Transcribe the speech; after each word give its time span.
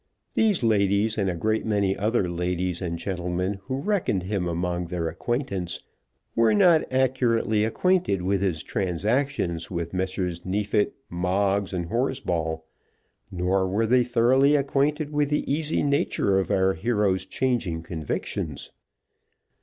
These 0.33 0.63
ladies, 0.63 1.15
and 1.15 1.29
a 1.29 1.35
great 1.35 1.63
many 1.63 1.95
other 1.95 2.27
ladies 2.27 2.81
and 2.81 2.97
gentlemen 2.97 3.59
who 3.65 3.77
reckoned 3.79 4.23
him 4.23 4.47
among 4.47 4.87
their 4.87 5.07
acquaintance, 5.07 5.79
were 6.35 6.55
not 6.55 6.91
accurately 6.91 7.63
acquainted 7.63 8.23
with 8.23 8.41
his 8.41 8.63
transactions 8.63 9.69
with 9.69 9.93
Messrs. 9.93 10.43
Neefit, 10.43 10.95
Moggs, 11.07 11.71
and 11.71 11.85
Horsball; 11.89 12.63
nor 13.29 13.67
were 13.67 13.85
they 13.85 14.03
thoroughly 14.03 14.55
acquainted 14.55 15.11
with 15.11 15.29
the 15.29 15.45
easy 15.53 15.83
nature 15.83 16.39
of 16.39 16.49
our 16.49 16.73
hero's 16.73 17.27
changing 17.27 17.83
convictions. 17.83 18.71